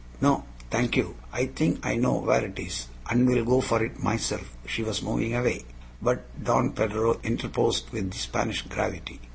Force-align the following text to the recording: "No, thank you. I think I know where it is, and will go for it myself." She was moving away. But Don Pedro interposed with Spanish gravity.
"No, 0.19 0.45
thank 0.71 0.97
you. 0.97 1.13
I 1.31 1.45
think 1.45 1.85
I 1.85 1.95
know 1.95 2.15
where 2.21 2.43
it 2.43 2.57
is, 2.57 2.87
and 3.07 3.27
will 3.29 3.45
go 3.45 3.61
for 3.61 3.83
it 3.85 4.01
myself." 4.01 4.51
She 4.65 4.81
was 4.81 5.03
moving 5.03 5.35
away. 5.35 5.63
But 6.01 6.43
Don 6.43 6.71
Pedro 6.71 7.19
interposed 7.23 7.91
with 7.91 8.11
Spanish 8.15 8.63
gravity. 8.63 9.19